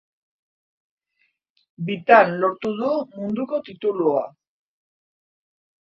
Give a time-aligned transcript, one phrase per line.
[1.91, 4.29] Bitan lortu du munduko titulua.